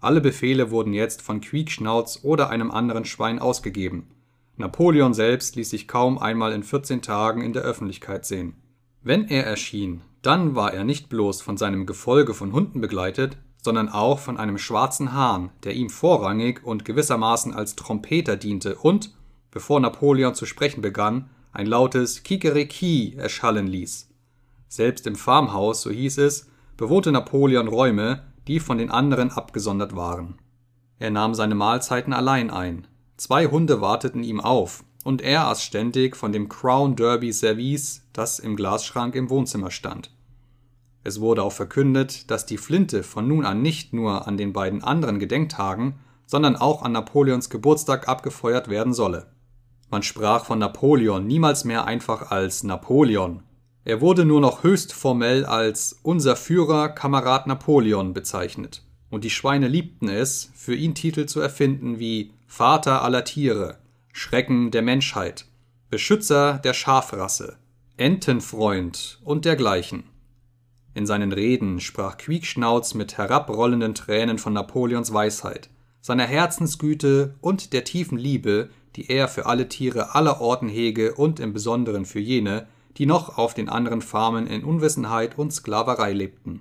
Alle 0.00 0.20
Befehle 0.20 0.70
wurden 0.70 0.92
jetzt 0.92 1.22
von 1.22 1.40
Quiekschnauz 1.40 2.20
oder 2.22 2.50
einem 2.50 2.70
anderen 2.70 3.04
Schwein 3.04 3.38
ausgegeben. 3.38 4.08
Napoleon 4.56 5.14
selbst 5.14 5.56
ließ 5.56 5.70
sich 5.70 5.88
kaum 5.88 6.18
einmal 6.18 6.52
in 6.52 6.62
14 6.62 7.02
Tagen 7.02 7.42
in 7.42 7.52
der 7.52 7.62
Öffentlichkeit 7.62 8.26
sehen. 8.26 8.54
Wenn 9.02 9.28
er 9.28 9.44
erschien, 9.44 10.02
dann 10.22 10.54
war 10.54 10.72
er 10.72 10.84
nicht 10.84 11.08
bloß 11.08 11.42
von 11.42 11.56
seinem 11.56 11.86
Gefolge 11.86 12.34
von 12.34 12.52
Hunden 12.52 12.80
begleitet, 12.80 13.38
sondern 13.62 13.88
auch 13.88 14.18
von 14.18 14.36
einem 14.36 14.58
schwarzen 14.58 15.12
Hahn, 15.12 15.50
der 15.64 15.74
ihm 15.74 15.90
vorrangig 15.90 16.64
und 16.64 16.84
gewissermaßen 16.84 17.52
als 17.52 17.76
Trompeter 17.76 18.36
diente 18.36 18.76
und, 18.76 19.14
bevor 19.50 19.80
Napoleon 19.80 20.34
zu 20.34 20.46
sprechen 20.46 20.80
begann, 20.80 21.30
ein 21.52 21.66
lautes 21.66 22.22
Kikeriki 22.22 23.14
erschallen 23.16 23.66
ließ. 23.66 24.08
Selbst 24.68 25.06
im 25.06 25.16
Farmhaus, 25.16 25.82
so 25.82 25.90
hieß 25.90 26.18
es, 26.18 26.50
bewohnte 26.76 27.10
Napoleon 27.10 27.68
Räume, 27.68 28.22
die 28.48 28.60
von 28.60 28.78
den 28.78 28.90
anderen 28.90 29.30
abgesondert 29.30 29.94
waren. 29.94 30.38
Er 30.98 31.10
nahm 31.10 31.34
seine 31.34 31.54
Mahlzeiten 31.54 32.12
allein 32.12 32.50
ein. 32.50 32.88
Zwei 33.16 33.46
Hunde 33.46 33.80
warteten 33.80 34.24
ihm 34.24 34.40
auf, 34.40 34.84
und 35.04 35.22
er 35.22 35.46
aß 35.46 35.62
ständig 35.62 36.16
von 36.16 36.32
dem 36.32 36.48
Crown 36.48 36.96
Derby 36.96 37.32
Service, 37.32 38.02
das 38.12 38.38
im 38.38 38.56
Glasschrank 38.56 39.14
im 39.14 39.30
Wohnzimmer 39.30 39.70
stand. 39.70 40.10
Es 41.04 41.20
wurde 41.20 41.42
auch 41.42 41.52
verkündet, 41.52 42.30
dass 42.30 42.46
die 42.46 42.58
Flinte 42.58 43.02
von 43.02 43.28
nun 43.28 43.44
an 43.44 43.62
nicht 43.62 43.92
nur 43.92 44.26
an 44.26 44.36
den 44.36 44.52
beiden 44.52 44.82
anderen 44.82 45.18
Gedenktagen, 45.18 46.00
sondern 46.26 46.56
auch 46.56 46.82
an 46.82 46.92
Napoleons 46.92 47.48
Geburtstag 47.48 48.08
abgefeuert 48.08 48.68
werden 48.68 48.92
solle. 48.92 49.32
Man 49.90 50.02
sprach 50.02 50.44
von 50.44 50.58
Napoleon 50.58 51.26
niemals 51.26 51.64
mehr 51.64 51.86
einfach 51.86 52.30
als 52.30 52.62
Napoleon. 52.62 53.42
Er 53.88 54.02
wurde 54.02 54.26
nur 54.26 54.42
noch 54.42 54.64
höchst 54.64 54.92
formell 54.92 55.46
als 55.46 55.98
unser 56.02 56.36
Führer 56.36 56.90
Kamerad 56.90 57.46
Napoleon 57.46 58.12
bezeichnet, 58.12 58.82
und 59.08 59.24
die 59.24 59.30
Schweine 59.30 59.66
liebten 59.66 60.10
es, 60.10 60.50
für 60.54 60.74
ihn 60.74 60.94
Titel 60.94 61.24
zu 61.24 61.40
erfinden 61.40 61.98
wie 61.98 62.34
Vater 62.46 63.00
aller 63.00 63.24
Tiere, 63.24 63.78
Schrecken 64.12 64.70
der 64.70 64.82
Menschheit, 64.82 65.46
Beschützer 65.88 66.58
der 66.58 66.74
Schafrasse, 66.74 67.56
Entenfreund 67.96 69.20
und 69.24 69.46
dergleichen. 69.46 70.04
In 70.92 71.06
seinen 71.06 71.32
Reden 71.32 71.80
sprach 71.80 72.18
Quiekschnauz 72.18 72.92
mit 72.92 73.16
herabrollenden 73.16 73.94
Tränen 73.94 74.36
von 74.36 74.52
Napoleons 74.52 75.14
Weisheit, 75.14 75.70
seiner 76.02 76.26
Herzensgüte 76.26 77.36
und 77.40 77.72
der 77.72 77.84
tiefen 77.84 78.18
Liebe, 78.18 78.68
die 78.96 79.08
er 79.08 79.28
für 79.28 79.46
alle 79.46 79.70
Tiere 79.70 80.14
aller 80.14 80.42
Orten 80.42 80.68
hege 80.68 81.14
und 81.14 81.40
im 81.40 81.54
Besonderen 81.54 82.04
für 82.04 82.20
jene, 82.20 82.66
die 82.96 83.06
noch 83.06 83.38
auf 83.38 83.54
den 83.54 83.68
anderen 83.68 84.02
Farmen 84.02 84.46
in 84.46 84.64
Unwissenheit 84.64 85.38
und 85.38 85.52
Sklaverei 85.52 86.12
lebten. 86.12 86.60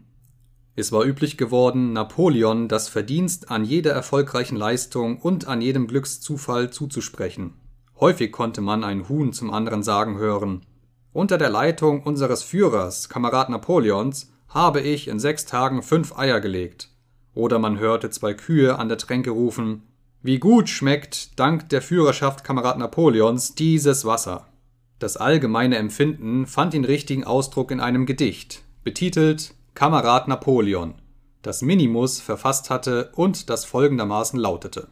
Es 0.75 0.92
war 0.92 1.03
üblich 1.03 1.38
geworden, 1.38 1.94
Napoleon 1.94 2.67
das 2.67 2.89
Verdienst 2.89 3.50
an 3.50 3.66
jeder 3.66 3.94
erfolgreichen 3.94 4.56
Leistung 4.56 5.19
und 5.19 5.47
an 5.47 5.61
jedem 5.61 5.88
Glückszufall 5.88 6.69
zuzusprechen. 6.69 7.53
Häufig 8.00 8.31
konnte 8.31 8.61
man 8.61 8.84
ein 8.84 9.09
Huhn 9.09 9.34
zum 9.34 9.52
anderen 9.52 9.81
sagen 9.81 10.17
hören 10.17 10.61
Unter 11.14 11.38
der 11.38 11.50
Leitung 11.50 12.03
unseres 12.03 12.44
Führers, 12.44 13.09
Kamerad 13.09 13.50
Napoleons, 13.50 14.31
habe 14.50 14.81
ich 14.81 15.08
in 15.08 15.19
sechs 15.19 15.45
Tagen 15.45 15.81
fünf 15.81 16.16
Eier 16.17 16.39
gelegt. 16.39 16.89
Oder 17.34 17.58
man 17.58 17.80
hörte 17.80 18.09
zwei 18.12 18.34
Kühe 18.34 18.78
an 18.78 18.88
der 18.88 19.00
Tränke 19.00 19.31
rufen 19.31 19.81
wie 20.23 20.39
gut 20.39 20.67
schmeckt, 20.67 21.39
dank 21.39 21.69
der 21.69 21.81
Führerschaft 21.81 22.44
Kamerad 22.44 22.78
Napoleons, 22.80 23.56
dieses 23.56 24.03
Wasser. 24.03 24.47
Das 25.00 25.17
allgemeine 25.17 25.78
Empfinden 25.78 26.48
fand 26.48 26.73
den 26.73 26.86
richtigen 26.86 27.23
Ausdruck 27.23 27.72
in 27.72 27.80
einem 27.80 28.06
Gedicht, 28.06 28.64
betitelt 28.84 29.53
Kamerad 29.76 30.28
Napoleon, 30.28 30.95
das 31.44 31.62
Minimus 31.62 32.20
verfasst 32.20 32.70
hatte 32.70 33.12
und 33.16 33.50
das 33.50 33.64
folgendermaßen 33.66 34.40
lautete: 34.40 34.88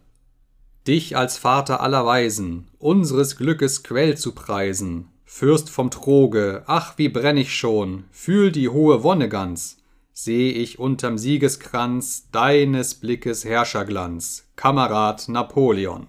Dich 0.87 1.17
als 1.17 1.37
Vater 1.37 1.81
aller 1.81 2.05
Weisen, 2.05 2.67
unseres 2.77 3.35
Glückes 3.35 3.83
Quell 3.83 4.15
zu 4.17 4.33
preisen, 4.33 5.09
Fürst 5.27 5.69
vom 5.69 5.89
Troge, 5.89 6.63
ach 6.67 6.97
wie 6.97 7.09
brenn 7.09 7.35
ich 7.35 7.53
schon, 7.55 8.05
fühl 8.11 8.51
die 8.51 8.69
hohe 8.69 9.03
Wonne 9.03 9.27
ganz, 9.27 9.77
seh 10.13 10.49
ich 10.49 10.79
unterm 10.79 11.17
Siegeskranz 11.17 12.29
deines 12.31 12.95
Blickes 12.95 13.43
Herrscherglanz, 13.43 14.45
Kamerad 14.55 15.27
Napoleon. 15.27 16.07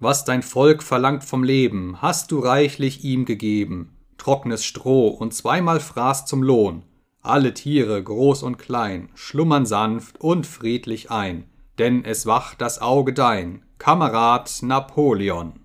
Was 0.00 0.24
dein 0.24 0.42
Volk 0.42 0.82
verlangt 0.82 1.24
vom 1.24 1.44
Leben, 1.44 2.02
hast 2.02 2.32
du 2.32 2.40
reichlich 2.40 3.04
ihm 3.04 3.24
gegeben, 3.24 3.96
trocknes 4.18 4.64
Stroh 4.64 5.08
und 5.08 5.34
zweimal 5.34 5.80
Fraß 5.80 6.26
zum 6.26 6.42
Lohn. 6.42 6.82
Alle 7.20 7.54
Tiere, 7.54 8.02
groß 8.02 8.42
und 8.42 8.58
klein, 8.58 9.08
schlummern 9.14 9.66
sanft 9.66 10.20
und 10.20 10.46
friedlich 10.46 11.10
ein, 11.10 11.44
denn 11.78 12.04
es 12.04 12.26
wacht 12.26 12.60
das 12.60 12.82
Auge 12.82 13.12
dein, 13.12 13.62
Kamerad 13.78 14.62
Napoleon. 14.62 15.60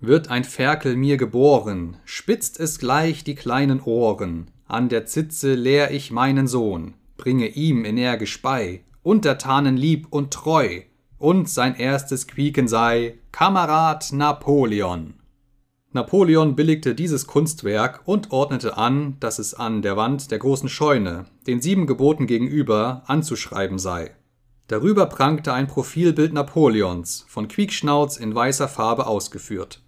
Wird 0.00 0.28
ein 0.28 0.44
Ferkel 0.44 0.96
mir 0.96 1.16
geboren, 1.16 1.98
spitzt 2.04 2.58
es 2.58 2.78
gleich 2.78 3.22
die 3.22 3.34
kleinen 3.34 3.80
Ohren, 3.80 4.50
an 4.66 4.88
der 4.88 5.04
Zitze 5.04 5.54
lehr 5.54 5.90
ich 5.90 6.10
meinen 6.10 6.48
Sohn, 6.48 6.94
bringe 7.16 7.48
ihm 7.48 7.84
energisch 7.84 8.40
bei, 8.40 8.82
Untertanen 9.02 9.76
lieb 9.76 10.06
und 10.10 10.32
treu, 10.32 10.82
und 11.20 11.48
sein 11.48 11.76
erstes 11.76 12.26
Quieken 12.26 12.66
sei 12.66 13.18
Kamerad 13.30 14.12
Napoleon. 14.12 15.14
Napoleon 15.92 16.56
billigte 16.56 16.96
dieses 16.96 17.28
Kunstwerk 17.28 18.00
und 18.06 18.32
ordnete 18.32 18.76
an, 18.76 19.16
dass 19.20 19.38
es 19.38 19.54
an 19.54 19.82
der 19.82 19.96
Wand 19.96 20.32
der 20.32 20.38
großen 20.38 20.68
Scheune, 20.68 21.26
den 21.46 21.60
sieben 21.60 21.86
Geboten 21.86 22.26
gegenüber, 22.26 23.02
anzuschreiben 23.06 23.78
sei. 23.78 24.16
Darüber 24.66 25.06
prangte 25.06 25.52
ein 25.52 25.68
Profilbild 25.68 26.32
Napoleons, 26.32 27.24
von 27.28 27.46
Quiekschnauz 27.46 28.16
in 28.16 28.34
weißer 28.34 28.68
Farbe 28.68 29.06
ausgeführt 29.06 29.82